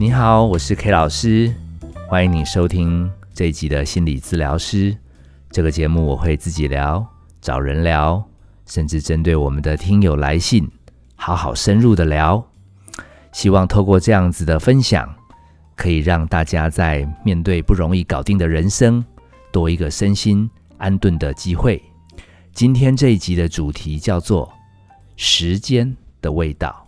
[0.00, 1.54] 你好，我是 K 老师，
[2.08, 4.96] 欢迎你收听这一集的心理治疗师。
[5.50, 7.06] 这个节目我会自己聊，
[7.42, 8.24] 找人聊，
[8.64, 10.66] 甚至针对我们的听友来信，
[11.16, 12.42] 好好深入的聊。
[13.32, 15.06] 希望透过这样子的分享，
[15.76, 19.04] 可以让大家在面对不容易搞定的人生，
[19.52, 20.48] 多一个身心
[20.78, 21.78] 安顿的机会。
[22.54, 24.50] 今天这一集的主题叫做
[25.16, 26.86] “时间的味道”。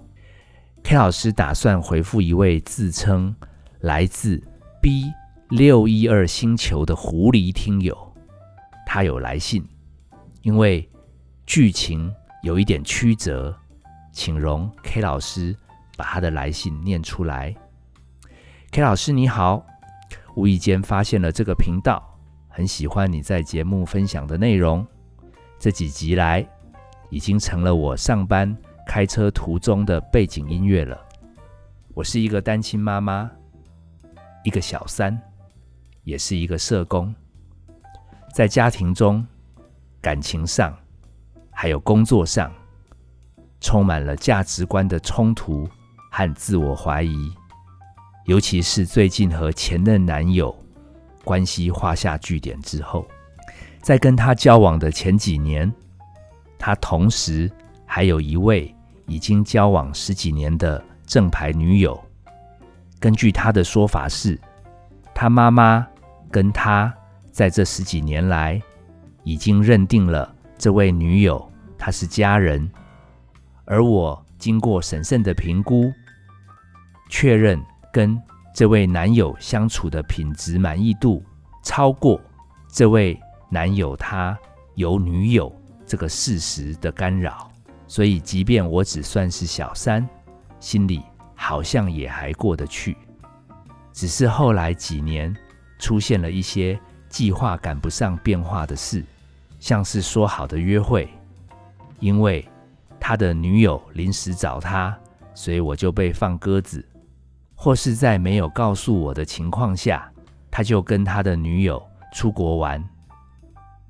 [0.85, 3.34] K 老师打算回复一位自称
[3.80, 4.43] 来自
[4.80, 5.05] B
[5.48, 7.97] 六一二星球的狐狸听友，
[8.84, 9.66] 他有来信，
[10.42, 10.89] 因为
[11.47, 13.56] 剧情有一点曲折，
[14.12, 15.56] 请容 K 老师
[15.97, 17.55] 把他的来信念出来。
[18.73, 19.64] K 老师你好，
[20.34, 22.03] 无意间发现了这个频道，
[22.48, 24.87] 很喜欢你在节目分享的内容，
[25.59, 26.47] 这几集来
[27.09, 28.55] 已经成了我上班。
[28.95, 31.02] 开车途中的背景音乐了。
[31.95, 33.30] 我是一个单亲妈妈，
[34.45, 35.19] 一个小三，
[36.05, 37.14] 也是一个社工。
[38.34, 39.27] 在家庭中、
[39.98, 40.77] 感情上，
[41.50, 42.52] 还有工作上，
[43.62, 45.67] 充满了价值观的冲突
[46.11, 47.33] 和自我怀疑。
[48.27, 50.55] 尤其是最近和前任男友
[51.24, 53.08] 关系画下句点之后，
[53.80, 55.72] 在跟他交往的前几年，
[56.58, 57.50] 他同时。
[57.84, 58.74] 还有一位
[59.06, 62.03] 已经交往十几年的正牌女友，
[62.98, 64.39] 根据他的说法是，
[65.14, 65.86] 他妈妈
[66.31, 66.92] 跟他
[67.30, 68.61] 在这十几年来
[69.23, 72.70] 已经认定了这位女友她是家人，
[73.64, 75.92] 而我经过审慎的评估，
[77.11, 77.61] 确认
[77.92, 78.20] 跟
[78.55, 81.23] 这位男友相处的品质满意度
[81.62, 82.20] 超过
[82.69, 84.39] 这位男友他
[84.75, 87.52] 有女友这个事实的干扰。
[87.93, 90.09] 所以，即便我只算是小三，
[90.59, 91.03] 心里
[91.35, 92.97] 好像也还过得去。
[93.93, 95.37] 只是后来几年
[95.79, 99.05] 出现了一些计划赶不上变化的事，
[99.61, 101.07] 像是说好的约会，
[102.01, 102.48] 因为
[102.98, 104.98] 他的女友临时找他，
[105.35, 106.81] 所以我就被放鸽子；
[107.55, 110.11] 或是在没有告诉我的情况下，
[110.51, 112.83] 他就跟他的女友出国玩，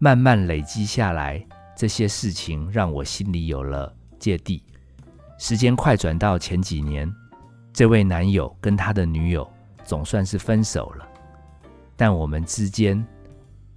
[0.01, 1.41] 慢慢累积下来。
[1.83, 4.63] 这些事情让我心里有了芥蒂。
[5.37, 7.13] 时间快转到前几年，
[7.73, 11.09] 这位男友跟他的女友总算是分手了，
[11.97, 13.05] 但我们之间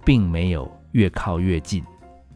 [0.04, 1.84] 并没有越靠越近，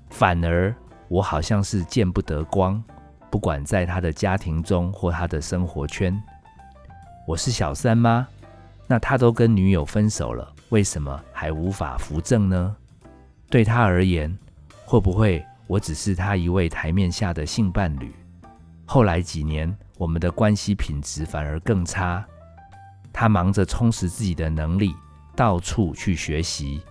[0.08, 0.75] 反而
[1.06, 2.82] 我好像是见不得光。
[3.31, 6.20] 不管在他的家庭中或他的生活圈，
[7.28, 8.26] 我是小三吗？
[8.88, 12.75] 那他都跟女友分手了，为什么还无法扶正呢？
[13.48, 14.37] 对他而言，
[14.84, 15.41] 会不会？
[15.70, 18.12] 我只是他一位台面下的性伴侣，
[18.84, 22.26] 后来几年，我们的关系品质反而更差。
[23.12, 24.92] 他忙着充实自己的能力，
[25.36, 26.82] 到处去学习。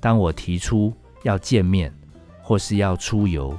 [0.00, 1.94] 当我提出要见面
[2.42, 3.56] 或是要出游，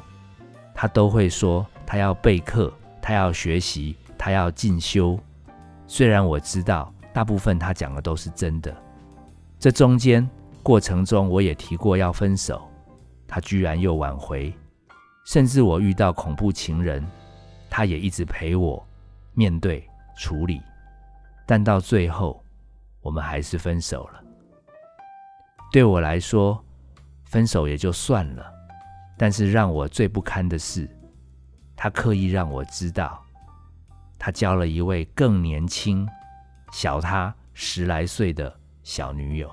[0.73, 2.69] 他都会说他要备课，
[3.01, 5.17] 他要学习，他要进修。
[5.87, 8.75] 虽然我知道大部分他讲的都是真的，
[9.57, 10.29] 这中间
[10.61, 12.69] 过程中我也提过要分手，
[13.25, 14.53] 他居然又挽回。
[15.25, 17.05] 甚至我遇到恐怖情人，
[17.69, 18.87] 他也一直陪我
[19.33, 20.61] 面对处理，
[21.47, 22.41] 但到最后，
[23.01, 24.23] 我们还是分手了。
[25.71, 26.63] 对我来说，
[27.23, 28.45] 分手也就算了，
[29.17, 30.87] 但是让我最不堪的是，
[31.75, 33.21] 他刻意让我知道，
[34.19, 36.07] 他交了一位更年轻、
[36.71, 39.51] 小他十来岁的小女友。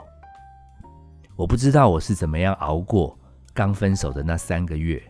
[1.34, 3.18] 我不知道我是怎么样熬过
[3.54, 5.02] 刚分手的那三个月。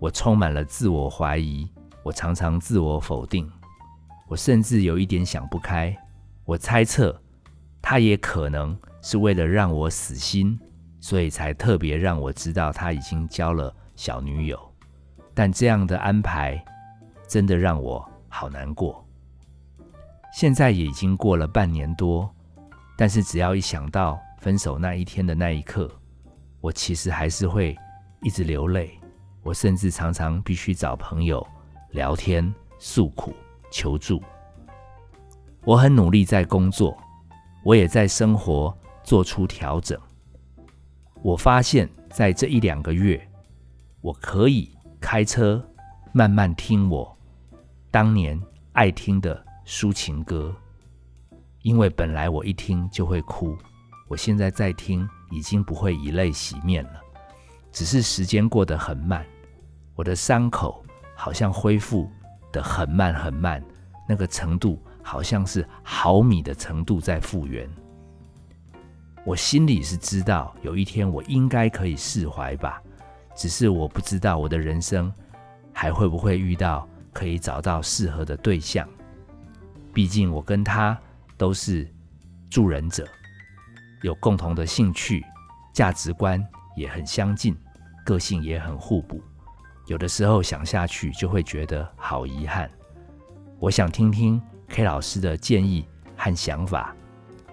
[0.00, 1.68] 我充满了自我怀疑，
[2.02, 3.50] 我常常自我否定，
[4.28, 5.96] 我甚至有一点想不开。
[6.44, 7.20] 我猜测，
[7.82, 10.58] 他也可能是为了让我死心，
[11.00, 14.58] 所以才特别让我知道他已经交了小女友。
[15.34, 16.64] 但这样的安排
[17.28, 19.04] 真的让我好难过。
[20.32, 22.32] 现在也已经过了半年多，
[22.96, 25.90] 但是只要一想到分手那一天的那一刻，
[26.60, 27.76] 我其实还是会
[28.22, 28.98] 一直流泪。
[29.48, 31.44] 我甚至常常必须找朋友
[31.92, 33.34] 聊天诉苦
[33.70, 34.22] 求助。
[35.64, 36.94] 我很努力在工作，
[37.64, 39.98] 我也在生活做出调整。
[41.22, 43.26] 我发现，在这一两个月，
[44.02, 45.66] 我可以开车
[46.12, 47.16] 慢慢听我
[47.90, 48.38] 当年
[48.72, 50.54] 爱听的抒情歌，
[51.62, 53.56] 因为本来我一听就会哭，
[54.08, 57.00] 我现在在听已经不会以泪洗面了，
[57.72, 59.24] 只是时间过得很慢。
[59.98, 60.84] 我的伤口
[61.16, 62.08] 好像恢复
[62.52, 63.60] 的很慢很慢，
[64.08, 67.68] 那个程度好像是毫米的程度在复原。
[69.24, 72.80] 我心里是知道，有一天我应该可以释怀吧，
[73.34, 75.12] 只是我不知道我的人生
[75.72, 78.88] 还会不会遇到可以找到适合的对象。
[79.92, 80.96] 毕竟我跟他
[81.36, 81.92] 都是
[82.48, 83.04] 助人者，
[84.02, 85.24] 有共同的兴趣，
[85.74, 86.40] 价值观
[86.76, 87.58] 也很相近，
[88.04, 89.20] 个性也很互补。
[89.88, 92.70] 有的时候想下去就会觉得好遗憾。
[93.58, 96.94] 我想听听 K 老师的建议和想法，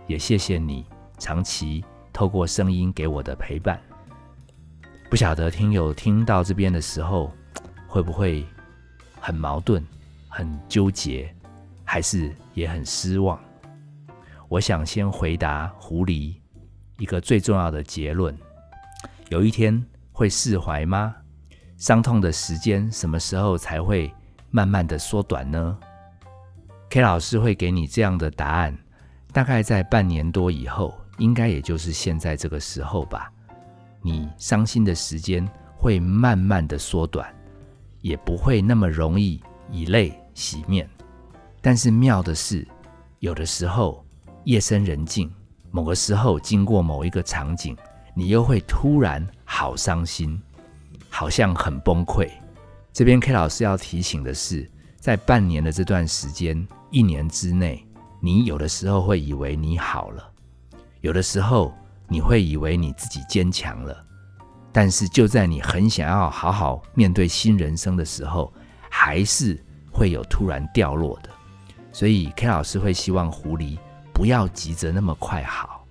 [0.06, 0.86] 也谢谢你。
[1.18, 3.80] 长期透过声音给我的陪伴，
[5.10, 7.32] 不晓得听友听到这边的时候，
[7.88, 8.46] 会不会
[9.22, 9.82] 很矛盾、
[10.28, 11.34] 很纠结，
[11.86, 13.40] 还是也很失望？
[14.50, 16.36] 我想先回答狐狸
[16.98, 18.38] 一个最重要的结论：
[19.30, 19.82] 有一天
[20.12, 21.16] 会释怀吗？
[21.78, 24.14] 伤痛的时间什么时候才会
[24.50, 25.78] 慢慢的缩短呢
[26.90, 28.78] ？K 老师会给你这样的答案，
[29.34, 30.94] 大概在半年多以后。
[31.18, 33.32] 应该也就是现在这个时候吧，
[34.02, 37.34] 你伤心的时间会慢慢的缩短，
[38.02, 39.42] 也不会那么容易
[39.72, 40.90] 以泪洗面。
[41.62, 42.68] 但是妙的是，
[43.20, 44.06] 有的时候
[44.44, 45.34] 夜深人静，
[45.72, 47.78] 某个时候经过某一个场景，
[48.14, 50.38] 你又会突然好伤心，
[51.16, 52.30] 好像很崩溃。
[52.92, 54.70] 这边 K 老师要提醒的是，
[55.00, 57.88] 在半年的这段时间，一年之内，
[58.20, 60.30] 你有的时候会以为你好了。
[61.00, 61.74] 有的时候
[62.10, 63.98] 你会以为你自己坚强了，
[64.74, 68.54] 但是就在你很想要好好面对新人生的时候，
[68.90, 69.58] 还是
[69.94, 71.30] 会有突然掉落的。
[71.94, 73.78] 所以 K 老师会希望狐狸
[74.14, 75.88] 不要急着那么快好，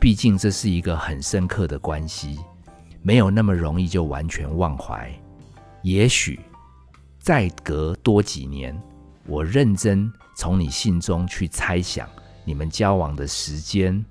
[0.00, 2.38] 毕竟这是一个很深刻的关系，
[3.06, 5.12] 没有那么容易就完全忘怀。
[5.82, 6.40] 也许
[7.18, 8.74] 再隔多几年，
[9.26, 12.08] 我认真从你信中去猜想
[12.46, 14.02] 你们交往的时间。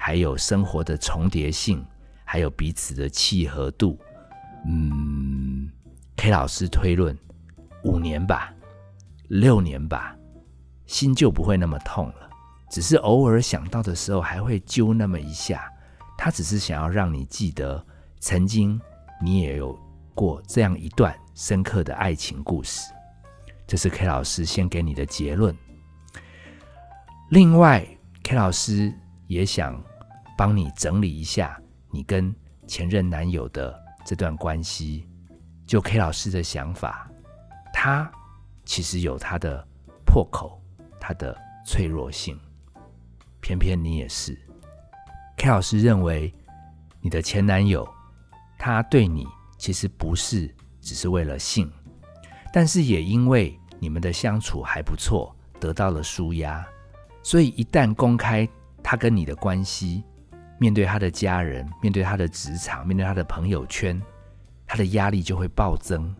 [0.00, 1.84] 还有生活的重叠性，
[2.24, 3.98] 还有彼此的契合度，
[4.64, 5.68] 嗯
[6.16, 7.18] ，K 老师推论
[7.82, 8.54] 五年吧，
[9.26, 10.16] 六年吧，
[10.86, 12.30] 心就不会那么痛了。
[12.70, 15.70] 只是偶尔想到的时候，还会揪那么一下。
[16.16, 17.84] 他只是想要让你记得，
[18.20, 18.80] 曾经
[19.22, 19.78] 你也有
[20.14, 22.92] 过这样一段深刻的爱情故事。
[23.66, 25.56] 这是 K 老师先给你的结论。
[27.30, 27.86] 另外
[28.22, 28.92] ，K 老师
[29.26, 29.82] 也想。
[30.38, 31.60] 帮你整理一下
[31.90, 32.32] 你跟
[32.64, 33.76] 前任男友的
[34.06, 35.04] 这段关系，
[35.66, 37.10] 就 K 老师的想法，
[37.72, 38.08] 他
[38.64, 39.66] 其实有他的
[40.06, 40.62] 破口，
[41.00, 41.36] 他的
[41.66, 42.38] 脆弱性，
[43.40, 44.38] 偏偏你也是。
[45.38, 46.32] K 老师认为
[47.00, 47.84] 你的前男友
[48.58, 49.26] 他对你
[49.56, 51.70] 其实不是只是为了性，
[52.52, 56.66] 但是也因为你们的相处还不错，得到了舒压，
[57.22, 58.46] 所以一旦公开
[58.82, 60.02] 他跟你的关系。
[60.60, 64.02] 面对他的家人，面对他的职场，面对他的朋友圈，
[64.66, 66.12] 他的压力就会暴增。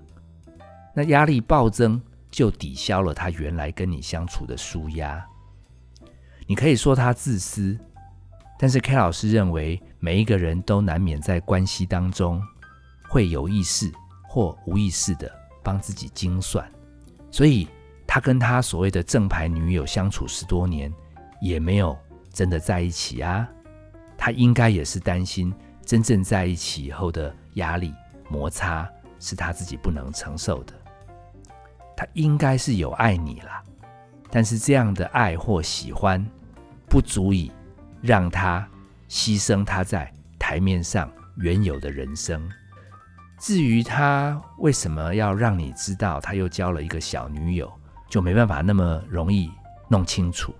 [0.94, 2.00] 那压力暴增，
[2.30, 5.26] 就抵消了他原来跟你相处的舒压。
[6.46, 7.76] 你可以说他自私，
[8.58, 12.42] 但是 K 老师认为，每一个人都难免在关系当中
[13.08, 13.90] 会有意识
[14.26, 15.30] 或无意识的
[15.62, 16.68] 帮自己精算，
[17.30, 17.68] 所以
[18.06, 20.92] 他跟他所谓的正牌女友相处十多年，
[21.40, 21.96] 也没有
[22.32, 23.48] 真的在一起啊。
[24.16, 25.54] 他应该也是担心，
[25.86, 27.94] 真正在一起以后的压力
[28.28, 28.90] 摩擦
[29.20, 30.74] 是他自己不能承受的。
[31.96, 33.62] 他应该是有爱你啦，
[34.30, 36.24] 但是这样的爱或喜欢，
[36.88, 37.52] 不足以
[38.00, 38.66] 让他
[39.08, 42.48] 牺牲他在台面上原有的人生。
[43.38, 47.72] 至于他为什么要让你知道他又交了一个小女友，
[48.08, 49.50] 就没办法那么容易
[49.88, 50.54] 弄清楚。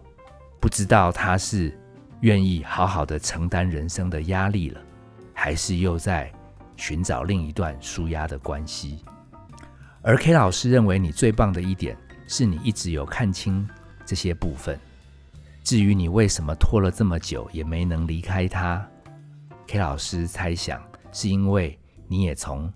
[0.60, 1.76] 不知道他是。
[2.22, 4.80] 愿意好好的承担人生的压力了，
[5.32, 6.28] 还是又在
[6.74, 9.04] 寻找另一段舒压的关系？
[10.02, 13.64] 而 K 老师认为你最棒的一点是你一直有看清
[14.04, 14.76] 这些部分。
[15.68, 18.88] 至于你为什么拖了这么久也没能离开他
[19.66, 20.82] ，K 老师猜想
[21.12, 22.72] 是因为你也从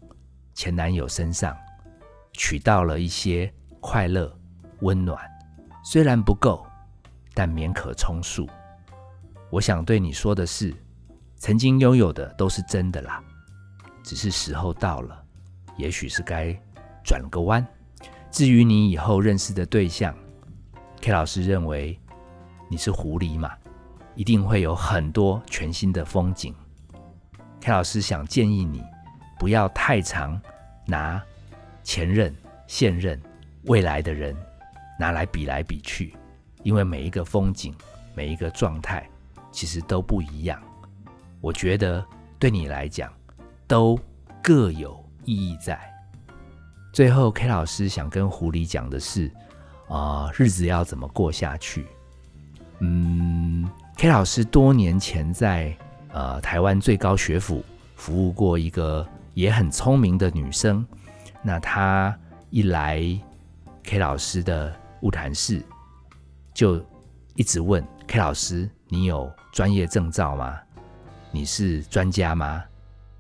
[0.53, 1.57] 前男友身上
[2.35, 4.31] 取到了一些快乐、
[4.81, 5.19] 温暖，
[5.83, 6.67] 虽然不够，
[7.33, 8.47] 但勉可充数。
[9.49, 10.71] 我想对你说的是，
[11.37, 13.25] 曾经拥有的都是真的啦，
[14.03, 15.25] 只是时候到了，
[15.79, 16.55] 也许是该
[17.03, 17.67] 转个弯。
[18.31, 20.15] 至于你以后认识的对象
[21.01, 21.99] ，K 老师认为
[22.73, 23.53] 你是狐狸嘛，
[24.15, 26.55] 一定会有很多全新的风景。
[27.61, 28.83] K 老师想建议你
[29.39, 30.41] 不要太常
[30.87, 31.23] 拿
[31.85, 32.35] 前任、
[32.67, 33.21] 现任、
[33.65, 34.35] 未来的人
[34.99, 36.17] 拿来比来比去，
[36.63, 37.75] 因为每一个风景、
[38.15, 39.07] 每一个状态
[39.51, 40.59] 其实都不一样。
[41.43, 42.03] 我觉得
[42.39, 43.13] 对你来讲
[43.67, 44.01] 都
[44.43, 45.79] 各有意义在。
[46.91, 49.31] 最后，K 老师想跟狐狸讲的是，
[49.91, 51.87] 啊，日子要怎么过下去？
[52.85, 55.73] 嗯，K 老师多年前在
[56.13, 60.85] 呃台湾最高学府服务过一个也很聪明的女生。
[61.43, 62.17] 那她
[62.51, 63.01] 一来
[63.85, 65.63] K 老师的物谈室，
[66.53, 66.85] 就
[67.37, 70.59] 一直问 K 老师：“你有专业证照吗？
[71.31, 72.65] 你是专家吗？”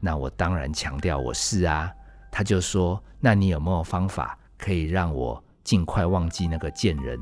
[0.00, 1.88] 那我当然强调我是啊。
[2.32, 7.20] 他就说：“那你有没有方法可以让我尽快忘记那个贱人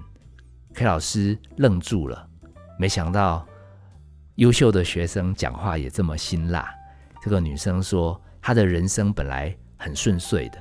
[0.72, 2.28] ？”K 老师愣住了，
[2.80, 3.46] 没想到
[4.36, 6.66] 优秀的学生讲话也这么辛辣。
[7.20, 10.58] 这个女生说：“她的人生本来很顺遂的，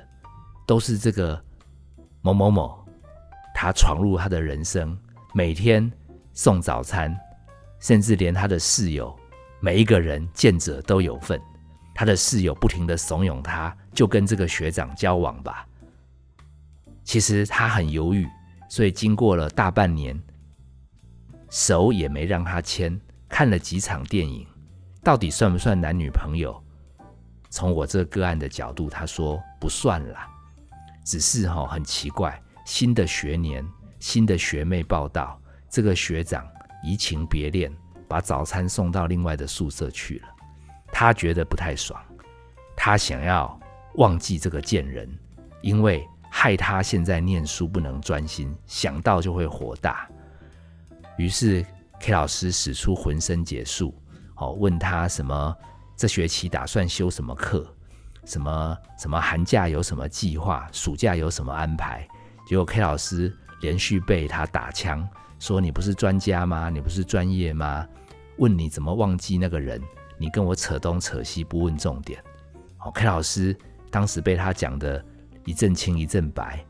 [0.67, 1.41] 都是这个
[2.19, 2.85] 某某某，
[3.55, 4.99] 他闯入她的人生，
[5.33, 5.89] 每天
[6.33, 7.17] 送早餐，
[7.79, 9.17] 甚至连她的室友
[9.61, 11.41] 每一个人见者都有份。”
[11.95, 15.65] 他的室友不停的怂恿他，就跟这个学长交往吧。
[17.05, 18.27] 其实他很犹豫，
[18.69, 20.21] 所以经过了大半年，
[21.49, 24.47] 手也没让他牵，看了几场电影，
[25.03, 26.63] 到底算不算男女朋友？
[27.49, 30.27] 从我这个案的角度，他说不算啦，
[31.03, 33.65] 只是哈很奇怪，新的学年，
[33.99, 36.47] 新的学妹报道，这个学长
[36.83, 37.71] 移情别恋，
[38.07, 40.27] 把早餐送到另外的宿舍去了。
[40.91, 41.99] 他觉得不太爽，
[42.77, 43.59] 他想要
[43.95, 45.09] 忘记这个贱人，
[45.61, 50.07] 因为害他现在念书不能专心，想到就会火大。
[51.19, 51.65] 于是
[51.99, 53.93] K 老师使出浑身解数，
[54.37, 55.53] 哦，问他什么
[55.97, 57.67] 这学期打算修什么课，
[58.23, 62.07] 什么什么寒假有什么计划，暑假有什么安排。
[62.47, 65.05] 结果 K 老师连续被他打枪，
[65.39, 66.69] 说你不是专家吗？
[66.69, 67.85] 你不是专业吗？
[68.37, 69.81] 问你怎么忘记那个人？
[70.17, 72.23] 你跟我扯东扯西，不问重点。
[72.79, 73.53] 哦，K 老师
[73.91, 75.03] 当时被他讲的
[75.43, 76.65] 一阵青一阵白，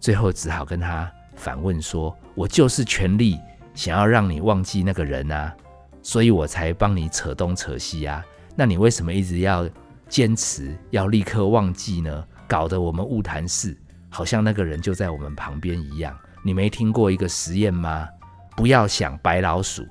[0.00, 3.38] 最后只好跟他反问说：“我就是全力
[3.74, 5.54] 想要让你忘记那个人啊，
[6.02, 8.24] 所以我才帮你扯东扯西啊。
[8.56, 9.68] 那你为什么一直要
[10.08, 12.24] 坚持要立刻忘记呢？
[12.46, 13.76] 搞得我们物谈室
[14.08, 16.16] 好像那个人就在我们旁边一样。
[16.42, 18.08] 你没听过一个实验吗？
[18.56, 19.84] 不要想白老鼠。”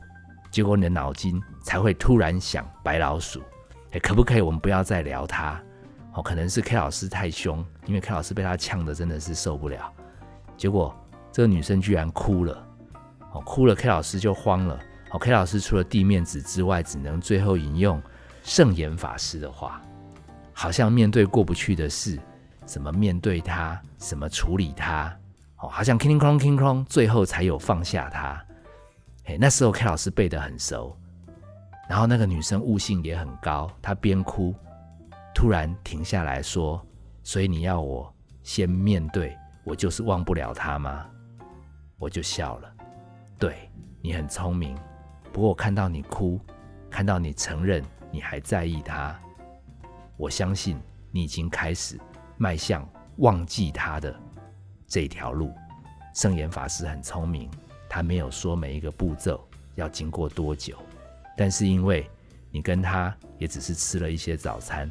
[0.50, 3.42] 结果你的脑筋才会突然想白老鼠，
[3.92, 5.60] 哎，可不可以我们不要再聊他？
[6.14, 9.92] 哦，可能是 K 老师太凶，因为 K 老师被他呛的真的是受不了。
[10.56, 10.96] 结果
[11.32, 12.64] 这个女生居然哭了，
[13.34, 14.80] 哦，哭了，K 老师就慌了。
[15.12, 18.02] 哦，K 老师除了地面纸之外，只能最后引用
[18.44, 19.82] 圣严法师的话，
[20.54, 22.20] 好像面对过不去的事，
[22.66, 25.16] 怎么面对他，怎么处理他，
[25.58, 28.44] 哦，好像 king kong king kong，最后才有放下他。
[29.26, 30.96] 嘿，那时候 K 老师背得很熟，
[31.88, 34.54] 然后那个女生悟性也很高，她边哭，
[35.34, 36.86] 突然停下来说
[37.24, 38.14] ：“所以你要我
[38.44, 41.06] 先面对，我就是忘不了他吗？”
[41.98, 42.73] 我就笑了。
[43.38, 43.70] 对
[44.02, 44.78] 你很聪明，
[45.32, 46.40] 不过我看到你哭，
[46.90, 49.20] 看到你承认你还在意他，
[50.18, 50.80] 我相信
[51.12, 52.00] 你已经开始
[52.38, 52.88] 迈向
[53.18, 54.16] 忘记他的
[54.88, 55.54] 这条路。
[56.14, 57.50] 圣严法师很聪明。
[57.90, 60.76] 他没有说每一个步骤要经过多久，
[61.38, 62.10] 但是因为
[62.50, 64.90] 你跟他也只是吃了一些早餐，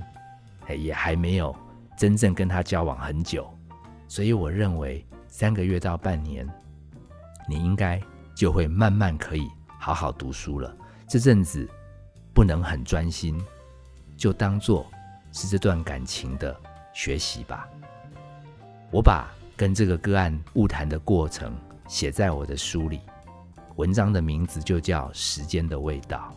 [0.68, 1.52] 也还没有
[1.96, 3.52] 真正跟他交往很久，
[4.06, 6.48] 所以我认为三个月到半年，
[7.48, 8.00] 你应该
[8.34, 9.48] 就会慢慢可以
[9.78, 10.76] 好好读书了。
[11.08, 11.68] 这阵子
[12.32, 13.40] 不能很专心，
[14.16, 14.86] 就当做
[15.32, 16.58] 是这段感情的
[16.92, 17.68] 学习吧。
[18.90, 21.52] 我把跟这个个案误谈的过程。
[21.88, 23.00] 写在我的书里，
[23.76, 26.34] 文章的名字就叫《时间的味道》，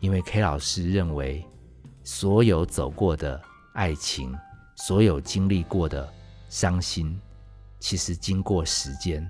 [0.00, 1.42] 因为 K 老师认为，
[2.04, 3.40] 所有走过的
[3.72, 4.36] 爱情，
[4.76, 6.06] 所有经历过的
[6.50, 7.18] 伤心，
[7.80, 9.26] 其实经过时间，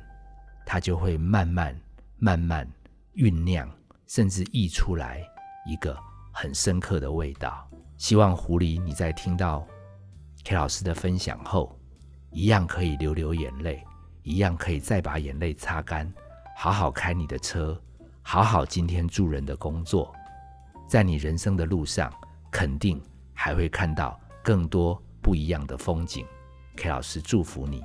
[0.70, 1.74] 它就会慢慢、
[2.18, 2.70] 慢慢
[3.14, 3.66] 酝酿，
[4.06, 5.26] 甚至溢出来
[5.64, 5.98] 一个
[6.30, 7.66] 很深刻的味道。
[7.96, 9.66] 希望狐狸你在听到
[10.44, 11.74] K 老师的分享后，
[12.32, 13.82] 一样可以流流眼泪。
[14.22, 16.12] 一样可以再把眼泪擦干，
[16.54, 17.80] 好好开你的车，
[18.20, 20.14] 好好今天助人的工作，
[20.86, 22.12] 在你人生的路上，
[22.50, 26.26] 肯定还会看到更多不一样的风景。
[26.76, 27.82] K 老师祝福你，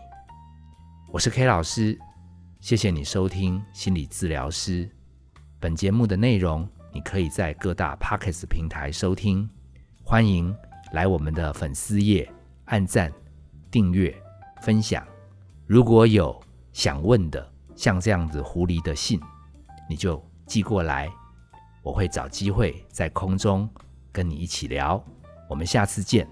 [1.13, 1.97] 我是 K 老师，
[2.63, 4.89] 谢谢你收听心理治疗师。
[5.59, 9.49] 本节目的内容你可以在各大 Pockets 平台收听，
[10.01, 10.55] 欢迎
[10.93, 12.31] 来我们的粉丝页
[12.67, 13.11] 按赞、
[13.69, 14.15] 订阅、
[14.61, 15.05] 分享。
[15.67, 16.41] 如果有
[16.71, 19.19] 想问的，像这样子狐狸的信，
[19.89, 21.11] 你就寄过来，
[21.81, 23.69] 我会找机会在空中
[24.09, 25.03] 跟你一起聊。
[25.49, 26.25] 我们下次见。